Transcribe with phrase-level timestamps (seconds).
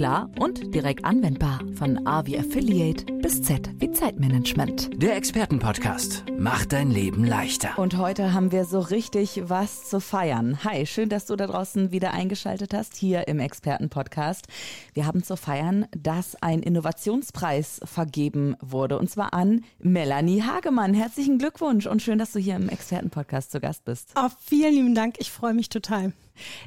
[0.00, 1.60] klar und direkt anwendbar.
[1.74, 4.88] Von A wie Affiliate bis Z wie Zeitmanagement.
[4.94, 7.78] Der Expertenpodcast macht dein Leben leichter.
[7.78, 10.64] Und heute haben wir so richtig was zu feiern.
[10.64, 14.46] Hi, schön, dass du da draußen wieder eingeschaltet hast, hier im Expertenpodcast.
[14.94, 20.94] Wir haben zu feiern, dass ein Innovationspreis vergeben wurde, und zwar an Melanie Hagemann.
[20.94, 24.14] Herzlichen Glückwunsch und schön, dass du hier im Expertenpodcast zu Gast bist.
[24.16, 26.14] Oh, vielen lieben Dank, ich freue mich total.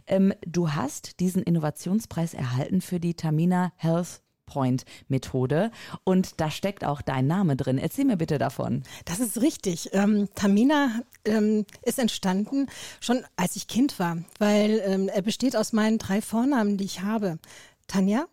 [0.07, 5.71] Ähm, du hast diesen Innovationspreis erhalten für die Tamina Health Point Methode
[6.03, 7.77] und da steckt auch dein Name drin.
[7.77, 8.83] Erzähl mir bitte davon.
[9.05, 9.89] Das ist richtig.
[9.93, 12.67] Ähm, Tamina ähm, ist entstanden
[12.99, 17.01] schon als ich Kind war, weil ähm, er besteht aus meinen drei Vornamen, die ich
[17.01, 17.39] habe.
[17.87, 18.25] Tanja,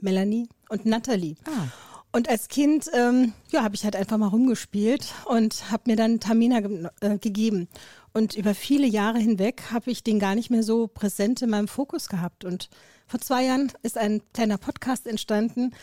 [0.00, 1.36] Melanie und Natalie.
[1.46, 1.68] Ah.
[2.12, 6.18] Und als Kind, ähm, ja, habe ich halt einfach mal rumgespielt und habe mir dann
[6.18, 7.68] Tamina ge äh, gegeben.
[8.16, 11.68] Und über viele Jahre hinweg habe ich den gar nicht mehr so präsent in meinem
[11.68, 12.46] Fokus gehabt.
[12.46, 12.70] Und
[13.06, 15.74] vor zwei Jahren ist ein kleiner Podcast entstanden.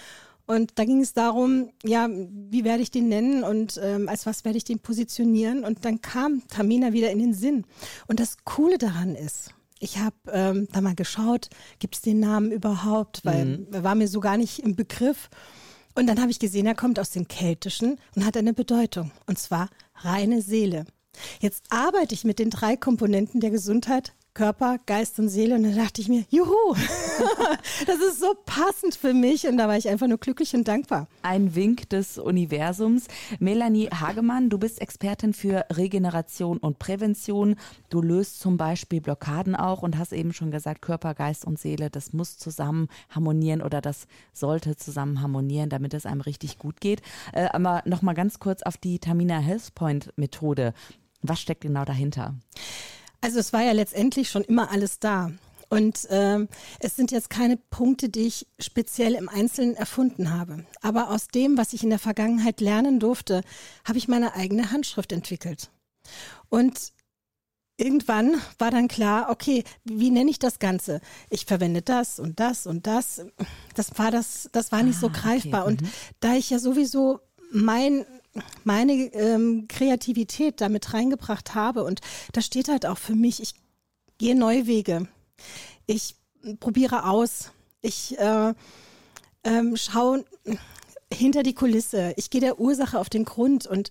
[0.48, 4.46] Und da ging es darum, ja, wie werde ich den nennen und ähm, als was
[4.46, 5.64] werde ich den positionieren?
[5.64, 7.66] Und dann kam Tamina wieder in den Sinn.
[8.08, 12.52] Und das Coole daran ist, ich habe ähm, da mal geschaut, gibt es den Namen
[12.52, 13.24] überhaupt?
[13.24, 13.68] Weil mhm.
[13.74, 15.30] er war mir so gar nicht im Begriff.
[15.94, 19.12] Und dann habe ich gesehen, er kommt aus dem Keltischen und hat eine Bedeutung.
[19.28, 20.86] Und zwar reine Seele.
[21.40, 25.56] Jetzt arbeite ich mit den drei Komponenten der Gesundheit Körper, Geist und Seele.
[25.56, 26.74] Und da dachte ich mir, juhu,
[27.86, 29.48] das ist so passend für mich.
[29.48, 31.08] Und da war ich einfach nur glücklich und dankbar.
[31.22, 33.06] Ein Wink des Universums.
[33.40, 37.58] Melanie Hagemann, du bist Expertin für Regeneration und Prävention.
[37.90, 41.92] Du löst zum Beispiel Blockaden auch und hast eben schon gesagt, Körper, Geist und Seele,
[41.92, 47.02] das muss zusammen harmonieren oder das sollte zusammen harmonieren, damit es einem richtig gut geht.
[47.34, 50.74] Äh, aber nochmal ganz kurz auf die Tamina Health Point Methode.
[51.24, 52.36] Was steckt genau dahinter?
[53.22, 55.32] Also es war ja letztendlich schon immer alles da.
[55.70, 60.66] Und ähm, es sind jetzt keine Punkte, die ich speziell im Einzelnen erfunden habe.
[60.82, 63.42] Aber aus dem, was ich in der Vergangenheit lernen durfte,
[63.84, 65.72] habe ich meine eigene Handschrift entwickelt.
[66.50, 66.94] Und
[67.78, 71.02] irgendwann war dann klar, okay, wie nenne ich das Ganze?
[71.30, 73.26] Ich verwende das und das und das.
[73.74, 75.64] Das war das, das war nicht ah, so greifbar.
[75.64, 75.72] Okay.
[75.72, 75.90] Und mhm.
[76.20, 77.20] da ich ja sowieso
[77.52, 78.06] mein
[78.64, 81.84] meine ähm, Kreativität damit reingebracht habe.
[81.84, 82.02] Und
[82.32, 83.56] das steht halt auch für mich, ich
[84.18, 85.08] gehe neue Wege.
[85.86, 86.16] Ich
[86.60, 87.52] probiere aus.
[87.82, 88.54] Ich äh,
[89.44, 90.26] ähm, schaue
[91.12, 92.14] hinter die Kulisse.
[92.18, 93.68] Ich gehe der Ursache auf den Grund.
[93.68, 93.90] Und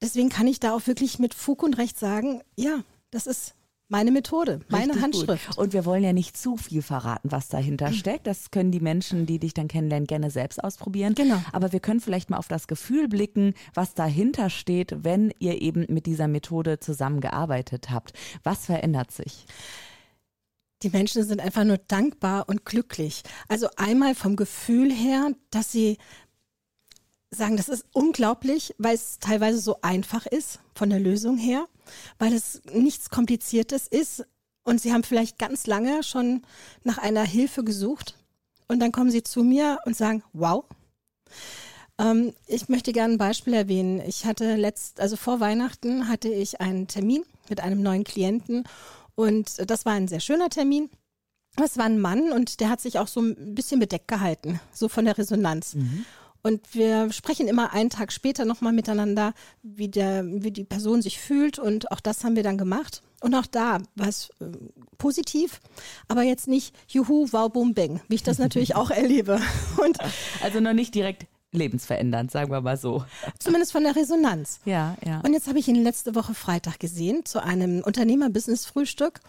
[0.00, 3.54] deswegen kann ich da auch wirklich mit Fug und Recht sagen, ja, das ist
[3.88, 5.48] meine Methode, meine Richtig Handschrift.
[5.48, 5.58] Gut.
[5.58, 8.26] Und wir wollen ja nicht zu viel verraten, was dahinter steckt.
[8.26, 11.14] Das können die Menschen, die dich dann kennenlernen, gerne selbst ausprobieren.
[11.14, 11.42] Genau.
[11.52, 15.86] Aber wir können vielleicht mal auf das Gefühl blicken, was dahinter steht, wenn ihr eben
[15.88, 18.12] mit dieser Methode zusammengearbeitet habt.
[18.42, 19.46] Was verändert sich?
[20.82, 23.22] Die Menschen sind einfach nur dankbar und glücklich.
[23.48, 25.98] Also einmal vom Gefühl her, dass sie
[27.30, 31.66] sagen, das ist unglaublich, weil es teilweise so einfach ist von der Lösung her,
[32.18, 34.24] weil es nichts Kompliziertes ist
[34.64, 36.42] und sie haben vielleicht ganz lange schon
[36.84, 38.14] nach einer Hilfe gesucht
[38.66, 40.64] und dann kommen sie zu mir und sagen, wow.
[41.98, 44.00] Ähm, ich möchte gerne ein Beispiel erwähnen.
[44.06, 48.64] Ich hatte letzt, also vor Weihnachten hatte ich einen Termin mit einem neuen Klienten
[49.14, 50.90] und das war ein sehr schöner Termin.
[51.62, 54.88] Es war ein Mann und der hat sich auch so ein bisschen bedeckt gehalten, so
[54.88, 55.74] von der Resonanz.
[55.74, 56.04] Mhm.
[56.42, 61.18] Und wir sprechen immer einen Tag später nochmal miteinander, wie, der, wie die Person sich
[61.18, 61.58] fühlt.
[61.58, 63.02] Und auch das haben wir dann gemacht.
[63.20, 64.44] Und auch da war es äh,
[64.96, 65.60] positiv,
[66.06, 69.40] aber jetzt nicht Juhu, wow, boom, bang, wie ich das natürlich auch erlebe.
[69.82, 69.98] Und
[70.42, 73.04] also noch nicht direkt lebensverändernd, sagen wir mal so.
[73.38, 74.60] Zumindest von der Resonanz.
[74.64, 75.20] Ja, ja.
[75.20, 79.20] Und jetzt habe ich ihn letzte Woche Freitag gesehen zu einem Unternehmer-Business-Frühstück.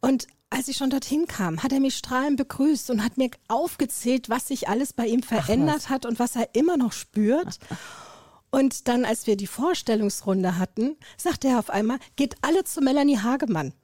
[0.00, 4.28] Und als ich schon dorthin kam, hat er mich strahlend begrüßt und hat mir aufgezählt,
[4.28, 7.58] was sich alles bei ihm verändert hat und was er immer noch spürt.
[8.50, 13.18] Und dann, als wir die Vorstellungsrunde hatten, sagte er auf einmal, geht alle zu Melanie
[13.18, 13.74] Hagemann.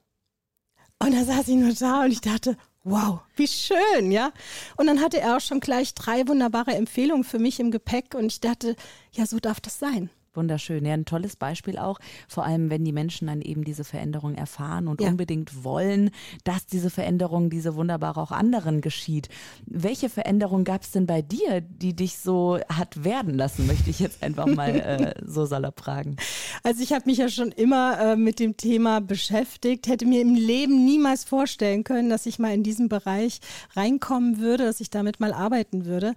[0.99, 4.32] Und da saß ich nur da und ich dachte, wow, wie schön, ja.
[4.76, 8.26] Und dann hatte er auch schon gleich drei wunderbare Empfehlungen für mich im Gepäck und
[8.26, 8.76] ich dachte,
[9.12, 10.08] ja, so darf das sein.
[10.36, 10.84] Wunderschön.
[10.84, 11.98] Ja, ein tolles Beispiel auch,
[12.28, 15.08] vor allem wenn die Menschen dann eben diese Veränderung erfahren und ja.
[15.08, 16.10] unbedingt wollen,
[16.44, 19.28] dass diese Veränderung, diese wunderbare auch anderen geschieht.
[19.66, 24.00] Welche Veränderung gab es denn bei dir, die dich so hat werden lassen, möchte ich
[24.00, 26.16] jetzt einfach mal äh, so salopp fragen.
[26.62, 30.34] Also ich habe mich ja schon immer äh, mit dem Thema beschäftigt, hätte mir im
[30.34, 33.40] Leben niemals vorstellen können, dass ich mal in diesen Bereich
[33.75, 36.14] reinkommen würde, dass ich damit mal arbeiten würde.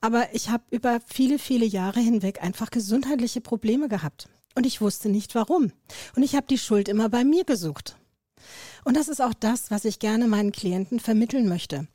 [0.00, 4.28] Aber ich habe über viele, viele Jahre hinweg einfach gesundheitliche Probleme gehabt.
[4.54, 5.72] Und ich wusste nicht warum.
[6.16, 7.96] Und ich habe die Schuld immer bei mir gesucht.
[8.84, 11.88] Und das ist auch das, was ich gerne meinen Klienten vermitteln möchte.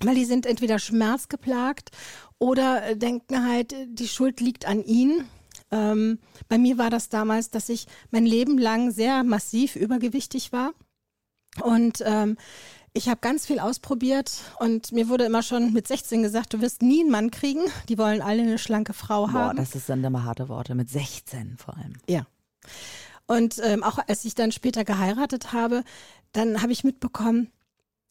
[0.00, 1.90] Weil die sind entweder schmerzgeplagt
[2.38, 5.28] oder äh, denken halt, die Schuld liegt an ihnen.
[5.70, 6.18] Ähm,
[6.48, 10.72] bei mir war das damals, dass ich mein Leben lang sehr massiv übergewichtig war.
[11.62, 12.36] Und ähm,
[12.98, 16.82] ich habe ganz viel ausprobiert und mir wurde immer schon mit 16 gesagt, du wirst
[16.82, 17.62] nie einen Mann kriegen.
[17.88, 19.56] Die wollen alle eine schlanke Frau Boah, haben.
[19.56, 20.74] das sind immer harte Worte.
[20.74, 21.94] Mit 16 vor allem.
[22.08, 22.26] Ja.
[23.26, 25.84] Und ähm, auch als ich dann später geheiratet habe,
[26.32, 27.52] dann habe ich mitbekommen,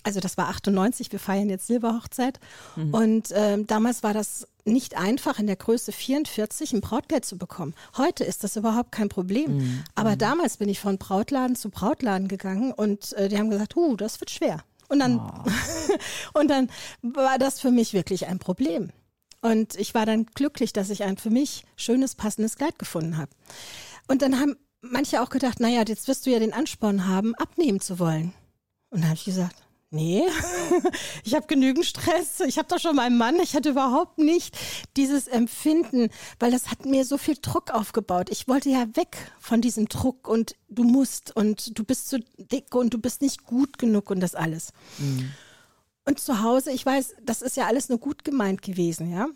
[0.03, 2.39] also das war 98, wir feiern jetzt Silberhochzeit.
[2.77, 2.93] Mhm.
[2.93, 7.73] Und ähm, damals war das nicht einfach, in der Größe 44 ein Brautkleid zu bekommen.
[7.97, 9.57] Heute ist das überhaupt kein Problem.
[9.57, 9.83] Mhm.
[9.95, 10.19] Aber mhm.
[10.19, 14.21] damals bin ich von Brautladen zu Brautladen gegangen und äh, die haben gesagt, uh, das
[14.21, 14.63] wird schwer.
[14.87, 15.51] Und dann, oh.
[16.39, 16.69] und dann
[17.01, 18.91] war das für mich wirklich ein Problem.
[19.41, 23.31] Und ich war dann glücklich, dass ich ein für mich schönes, passendes Kleid gefunden habe.
[24.07, 27.79] Und dann haben manche auch gedacht, naja, jetzt wirst du ja den Ansporn haben, abnehmen
[27.79, 28.33] zu wollen.
[28.89, 30.23] Und da habe ich gesagt, Nee,
[31.23, 32.41] ich habe genügend Stress.
[32.41, 33.39] Ich habe doch schon meinen Mann.
[33.39, 34.57] Ich hatte überhaupt nicht
[34.97, 38.29] dieses Empfinden, weil das hat mir so viel Druck aufgebaut.
[38.29, 42.75] Ich wollte ja weg von diesem Druck und du musst und du bist zu dick
[42.75, 44.73] und du bist nicht gut genug und das alles.
[44.97, 45.31] Mhm.
[46.03, 49.27] Und zu Hause, ich weiß, das ist ja alles nur gut gemeint gewesen, ja.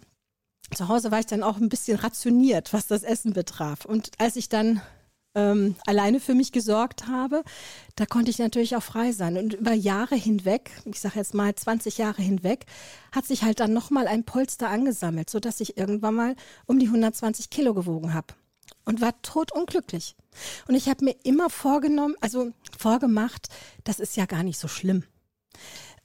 [0.75, 3.85] Zu Hause war ich dann auch ein bisschen rationiert, was das Essen betraf.
[3.85, 4.81] Und als ich dann
[5.35, 7.43] ähm, alleine für mich gesorgt habe,
[7.95, 9.37] da konnte ich natürlich auch frei sein.
[9.37, 12.65] Und über Jahre hinweg, ich sage jetzt mal 20 Jahre hinweg,
[13.11, 16.35] hat sich halt dann nochmal ein Polster angesammelt, sodass ich irgendwann mal
[16.65, 18.33] um die 120 Kilo gewogen habe
[18.85, 20.15] und war totunglücklich.
[20.67, 23.49] Und ich habe mir immer vorgenommen, also vorgemacht,
[23.83, 25.03] das ist ja gar nicht so schlimm.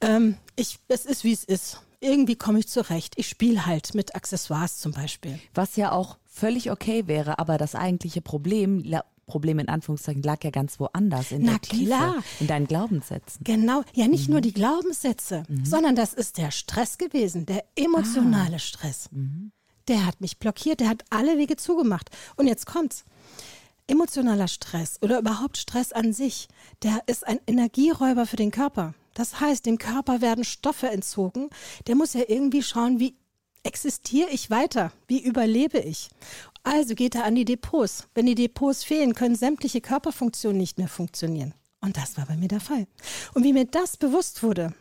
[0.01, 1.81] Ähm, ich, es ist, wie es ist.
[1.99, 3.15] Irgendwie komme ich zurecht.
[3.17, 5.39] Ich spiele halt mit Accessoires zum Beispiel.
[5.55, 8.83] Was ja auch völlig okay wäre, aber das eigentliche Problem
[9.27, 12.23] Problem in Anführungszeichen lag ja ganz woanders in Na der Tiefe, klar.
[12.39, 13.43] in deinen Glaubenssätzen.
[13.43, 14.33] Genau, ja nicht mhm.
[14.33, 15.65] nur die Glaubenssätze, mhm.
[15.65, 18.59] sondern das ist der Stress gewesen, der emotionale ah.
[18.59, 19.09] Stress.
[19.11, 19.51] Mhm.
[19.87, 22.09] Der hat mich blockiert, der hat alle Wege zugemacht.
[22.35, 23.05] Und jetzt kommt's.
[23.89, 26.49] Emotionaler Stress oder überhaupt Stress an sich,
[26.83, 28.93] der ist ein Energieräuber für den Körper.
[29.13, 31.49] Das heißt, dem Körper werden Stoffe entzogen.
[31.87, 33.15] Der muss ja irgendwie schauen, wie
[33.63, 34.91] existiere ich weiter?
[35.07, 36.09] Wie überlebe ich?
[36.67, 38.07] Also geht er an die Depots.
[38.13, 41.53] Wenn die Depots fehlen, können sämtliche Körperfunktionen nicht mehr funktionieren.
[41.79, 42.87] Und das war bei mir der Fall.
[43.33, 44.73] Und wie mir das bewusst wurde,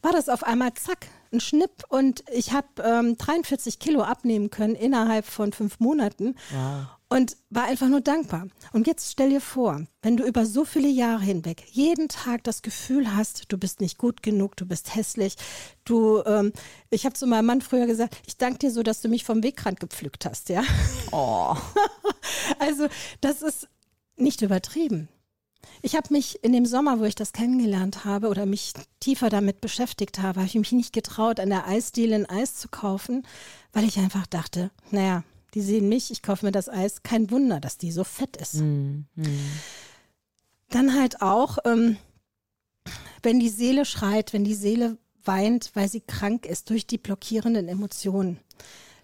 [0.00, 4.74] war das auf einmal zack, ein Schnipp und ich habe ähm, 43 Kilo abnehmen können
[4.74, 6.36] innerhalb von fünf Monaten.
[6.50, 8.48] Wow und war einfach nur dankbar.
[8.72, 12.62] Und jetzt stell dir vor, wenn du über so viele Jahre hinweg jeden Tag das
[12.62, 15.36] Gefühl hast, du bist nicht gut genug, du bist hässlich,
[15.84, 16.52] du, ähm,
[16.90, 19.42] ich habe zu meinem Mann früher gesagt, ich danke dir so, dass du mich vom
[19.42, 20.64] Wegrand gepflückt hast, ja.
[21.12, 21.54] Oh.
[22.58, 22.88] also
[23.20, 23.68] das ist
[24.16, 25.08] nicht übertrieben.
[25.82, 29.60] Ich habe mich in dem Sommer, wo ich das kennengelernt habe oder mich tiefer damit
[29.60, 33.26] beschäftigt habe, habe ich mich nicht getraut, an der Eisdiele ein Eis zu kaufen,
[33.72, 35.22] weil ich einfach dachte, naja,
[35.56, 37.02] die sehen mich, ich kaufe mir das Eis.
[37.02, 38.56] Kein Wunder, dass die so fett ist.
[38.56, 39.06] Mm.
[40.68, 41.96] Dann halt auch, ähm,
[43.22, 47.68] wenn die Seele schreit, wenn die Seele weint, weil sie krank ist durch die blockierenden
[47.68, 48.38] Emotionen,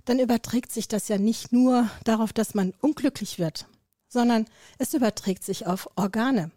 [0.05, 3.67] dann überträgt sich das ja nicht nur darauf, dass man unglücklich wird,
[4.09, 4.45] sondern
[4.77, 6.51] es überträgt sich auf Organe.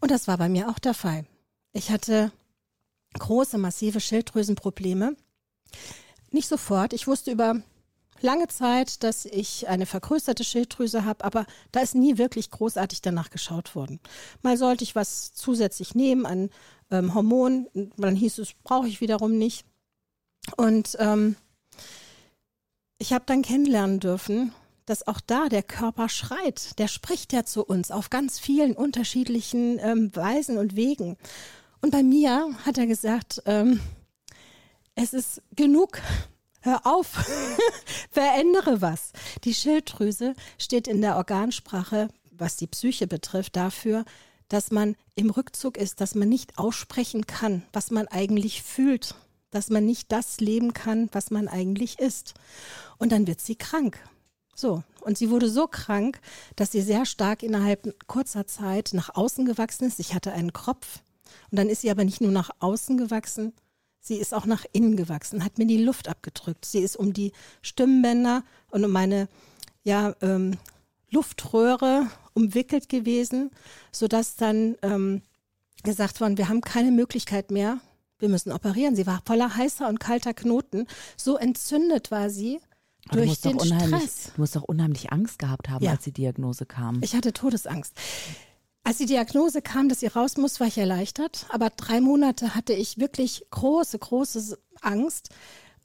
[0.00, 1.26] Und das war bei mir auch der Fall.
[1.72, 2.32] Ich hatte
[3.16, 5.14] große, massive Schilddrüsenprobleme.
[6.32, 6.92] Nicht sofort.
[6.92, 7.62] Ich wusste über
[8.20, 13.30] lange Zeit, dass ich eine vergrößerte Schilddrüse habe, aber da ist nie wirklich großartig danach
[13.30, 14.00] geschaut worden.
[14.42, 16.50] Mal sollte ich was zusätzlich nehmen an
[16.90, 19.64] ähm, Hormonen, dann hieß es, brauche ich wiederum nicht.
[20.56, 21.36] Und ähm,
[22.98, 24.52] ich habe dann kennenlernen dürfen,
[24.86, 26.78] dass auch da der Körper schreit.
[26.78, 31.16] Der spricht ja zu uns auf ganz vielen unterschiedlichen ähm, Weisen und Wegen.
[31.82, 33.80] Und bei mir hat er gesagt, ähm,
[34.94, 36.00] es ist genug
[36.66, 37.06] Hör auf,
[38.10, 39.12] verändere was.
[39.44, 44.04] Die Schilddrüse steht in der Organsprache, was die Psyche betrifft, dafür,
[44.48, 49.14] dass man im Rückzug ist, dass man nicht aussprechen kann, was man eigentlich fühlt,
[49.52, 52.34] dass man nicht das leben kann, was man eigentlich ist.
[52.98, 54.00] Und dann wird sie krank.
[54.56, 56.18] So, und sie wurde so krank,
[56.56, 60.00] dass sie sehr stark innerhalb kurzer Zeit nach außen gewachsen ist.
[60.00, 60.98] Ich hatte einen Kropf.
[61.52, 63.52] Und dann ist sie aber nicht nur nach außen gewachsen,
[64.06, 66.64] Sie ist auch nach innen gewachsen, hat mir die Luft abgedrückt.
[66.64, 69.26] Sie ist um die Stimmbänder und um meine
[69.82, 70.58] ja, ähm,
[71.10, 73.50] Luftröhre umwickelt gewesen,
[73.90, 75.22] sodass dann ähm,
[75.82, 77.80] gesagt worden, wir haben keine Möglichkeit mehr,
[78.20, 78.94] wir müssen operieren.
[78.94, 80.86] Sie war voller heißer und kalter Knoten.
[81.16, 82.60] So entzündet war sie
[83.08, 84.32] Aber durch den Stress.
[84.36, 85.90] Du musst doch unheimlich Angst gehabt haben, Ja.
[85.90, 87.02] als die Diagnose kam.
[87.02, 87.92] Ich hatte Todesangst.
[88.86, 91.46] Als die Diagnose kam, dass sie raus muss, war ich erleichtert.
[91.48, 95.30] Aber drei Monate hatte ich wirklich große, große Angst,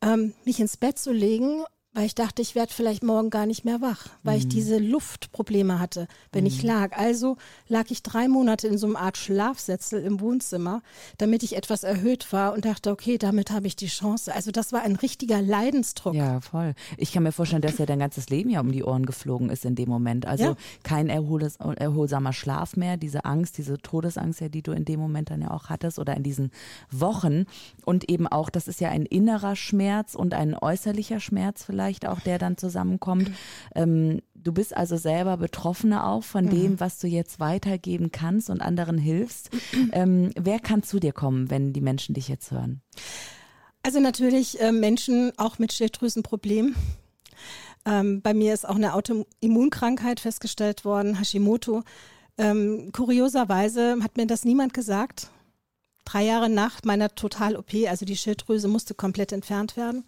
[0.03, 1.63] ähm, mich ins Bett zu legen,
[1.93, 5.77] weil ich dachte, ich werde vielleicht morgen gar nicht mehr wach, weil ich diese Luftprobleme
[5.77, 6.97] hatte, wenn ich lag.
[6.97, 7.35] Also
[7.67, 10.83] lag ich drei Monate in so einer Art Schlafsätzel im Wohnzimmer,
[11.17, 14.33] damit ich etwas erhöht war und dachte, okay, damit habe ich die Chance.
[14.33, 16.13] Also das war ein richtiger Leidensdruck.
[16.15, 16.75] Ja, voll.
[16.95, 19.65] Ich kann mir vorstellen, dass ja dein ganzes Leben ja um die Ohren geflogen ist
[19.65, 20.25] in dem Moment.
[20.25, 20.55] Also Ja.
[20.83, 25.29] kein erholes, erholsamer Schlaf mehr, diese Angst, diese Todesangst, ja, die du in dem Moment
[25.29, 26.51] dann ja auch hattest oder in diesen
[26.89, 27.43] Wochen.
[27.83, 32.19] Und eben auch, das ist ja ein innerer Schmerz und ein äußerlicher Schmerz vielleicht auch,
[32.19, 33.31] der dann zusammenkommt.
[33.75, 38.61] Ähm, du bist also selber Betroffene auch von dem, was du jetzt weitergeben kannst und
[38.61, 39.49] anderen hilfst.
[39.93, 42.81] Ähm, wer kann zu dir kommen, wenn die Menschen dich jetzt hören?
[43.83, 46.75] Also natürlich äh, Menschen auch mit Schilddrüsenproblemen.
[47.85, 51.83] Ähm, bei mir ist auch eine Autoimmunkrankheit festgestellt worden, Hashimoto.
[52.37, 55.29] Ähm, kurioserweise hat mir das niemand gesagt.
[56.05, 60.03] Drei Jahre nach meiner Total-OP, also die Schilddrüse musste komplett entfernt werden,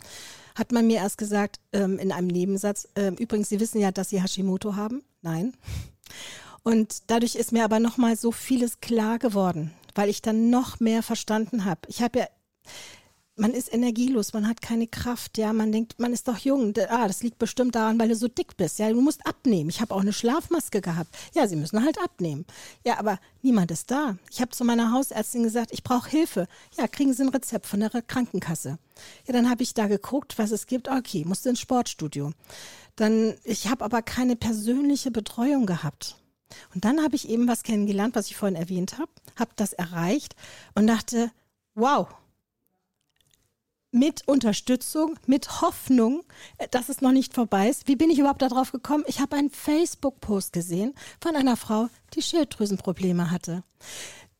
[0.56, 4.10] hat man mir erst gesagt ähm, in einem Nebensatz, ähm, übrigens, Sie wissen ja, dass
[4.10, 5.04] Sie Hashimoto haben.
[5.22, 5.54] Nein.
[6.64, 11.04] Und dadurch ist mir aber nochmal so vieles klar geworden, weil ich dann noch mehr
[11.04, 11.82] verstanden habe.
[11.88, 12.28] Ich habe ja
[13.36, 16.74] man ist energielos, man hat keine Kraft, ja, man denkt, man ist doch jung.
[16.90, 18.78] Ah, das liegt bestimmt daran, weil du so dick bist.
[18.78, 19.70] Ja, du musst abnehmen.
[19.70, 21.16] Ich habe auch eine Schlafmaske gehabt.
[21.34, 22.46] Ja, sie müssen halt abnehmen.
[22.86, 24.18] Ja, aber niemand ist da.
[24.30, 26.48] Ich habe zu meiner Hausärztin gesagt, ich brauche Hilfe.
[26.78, 28.78] Ja, kriegen Sie ein Rezept von der Krankenkasse.
[29.26, 30.88] Ja, dann habe ich da geguckt, was es gibt.
[30.88, 32.34] Okay, musste ins Sportstudio.
[32.96, 36.18] Dann, ich habe aber keine persönliche Betreuung gehabt.
[36.76, 40.36] Und dann habe ich eben was kennengelernt, was ich vorhin erwähnt habe, habe das erreicht
[40.76, 41.32] und dachte,
[41.74, 42.08] wow,
[43.94, 46.24] mit Unterstützung, mit Hoffnung,
[46.58, 47.88] äh, dass es noch nicht vorbei ist.
[47.88, 49.04] Wie bin ich überhaupt darauf gekommen?
[49.08, 53.64] Ich habe einen Facebook-Post gesehen von einer Frau, die Schilddrüsenprobleme hatte,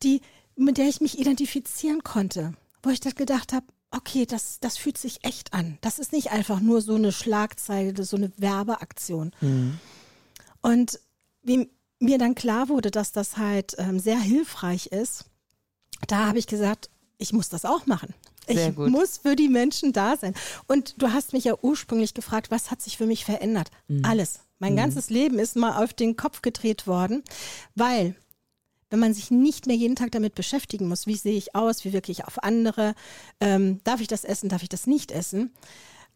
[0.02, 0.20] die,
[0.56, 4.98] mit der ich mich identifizieren konnte, wo ich das gedacht habe, okay, das, das fühlt
[4.98, 5.78] sich echt an.
[5.80, 9.32] Das ist nicht einfach nur so eine Schlagzeile, so eine Werbeaktion.
[10.62, 10.98] Und
[11.42, 11.70] wie
[12.00, 15.26] mir dann klar wurde, dass das halt ähm, sehr hilfreich ist,
[16.08, 18.12] da habe ich gesagt, ich muss das auch machen.
[18.46, 18.90] Sehr ich gut.
[18.90, 20.34] muss für die Menschen da sein.
[20.66, 23.70] Und du hast mich ja ursprünglich gefragt, was hat sich für mich verändert?
[23.88, 24.04] Mhm.
[24.04, 24.40] Alles.
[24.58, 27.22] Mein ganzes Leben ist mal auf den Kopf gedreht worden,
[27.74, 28.14] weil
[28.88, 31.92] wenn man sich nicht mehr jeden Tag damit beschäftigen muss, wie sehe ich aus, wie
[31.92, 32.94] wirke ich auf andere,
[33.40, 35.52] ähm, darf ich das essen, darf ich das nicht essen,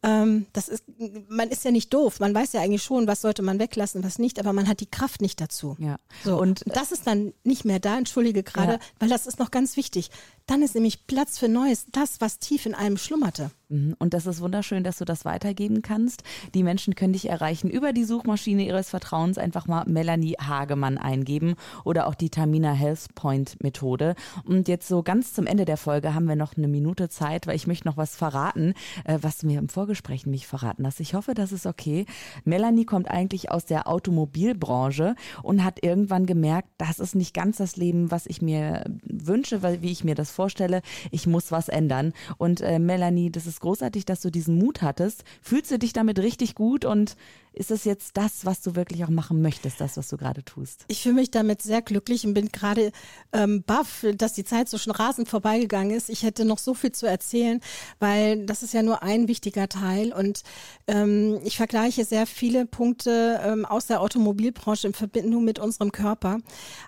[0.05, 0.85] ähm, das ist,
[1.29, 4.21] man ist ja nicht doof, man weiß ja eigentlich schon, was sollte man weglassen, was
[4.21, 5.77] nicht, aber man hat die Kraft nicht dazu.
[5.81, 5.97] Ja.
[6.25, 8.79] So, Und und das ist dann nicht mehr da, entschuldige gerade, Ja.
[9.01, 10.11] weil das ist noch ganz wichtig.
[10.49, 13.51] Dann ist nämlich Platz für Neues, das, was tief in einem schlummerte.
[13.69, 13.95] Mhm.
[13.99, 16.23] Und das ist wunderschön, dass du das weitergeben kannst.
[16.55, 19.37] Die Menschen können dich erreichen über die Suchmaschine ihres Vertrauens.
[19.37, 24.15] Einfach mal Melanie Hagemann eingeben oder auch die Tamina Health Point Methode.
[24.45, 27.57] Und jetzt so ganz zum Ende der Folge haben wir noch eine Minute Zeit, weil
[27.57, 28.73] ich möchte noch was verraten,
[29.05, 31.01] äh, was du mir im Vorgespräch mich verraten hast.
[31.01, 32.07] Ich hoffe, das ist okay.
[32.45, 37.77] Melanie kommt eigentlich aus der Automobilbranche und hat irgendwann gemerkt, das ist nicht ganz das
[37.77, 40.83] Leben, was ich mir wünsche, weil, wie ich mir das vorstelle.
[41.11, 42.13] Ich muss was ändern.
[42.37, 45.25] Und äh, Melanie, das ist großartig, dass du diesen Mut hattest.
[45.43, 47.17] Fühlst du dich damit richtig gut und
[47.53, 50.85] ist es jetzt das, was du wirklich auch machen möchtest, das, was du gerade tust?
[50.87, 52.93] Ich fühle mich damit sehr glücklich und bin gerade
[53.33, 56.09] ähm, baff, dass die Zeit so schon rasend vorbeigegangen ist.
[56.09, 57.61] Ich hätte noch so viel zu erzählen,
[57.99, 60.43] weil das ist ja nur ein wichtiger Teil und
[60.87, 66.39] ähm, ich vergleiche sehr viele Punkte ähm, aus der Automobilbranche in Verbindung mit unserem Körper.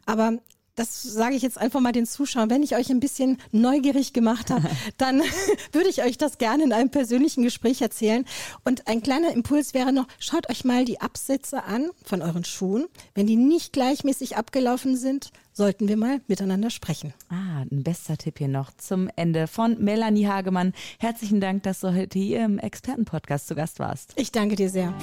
[0.07, 0.39] Aber
[0.81, 2.49] das sage ich jetzt einfach mal den Zuschauern.
[2.49, 5.21] Wenn ich euch ein bisschen neugierig gemacht habe, dann
[5.73, 8.25] würde ich euch das gerne in einem persönlichen Gespräch erzählen.
[8.65, 12.87] Und ein kleiner Impuls wäre noch, schaut euch mal die Absätze an von euren Schuhen.
[13.15, 17.13] Wenn die nicht gleichmäßig abgelaufen sind, sollten wir mal miteinander sprechen.
[17.29, 20.73] Ah, ein bester Tipp hier noch zum Ende von Melanie Hagemann.
[20.99, 24.15] Herzlichen Dank, dass du heute hier im Expertenpodcast zu Gast warst.
[24.17, 24.95] Ich danke dir sehr.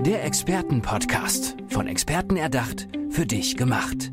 [0.00, 1.56] Der Expertenpodcast.
[1.68, 4.12] Von Experten erdacht, für dich gemacht.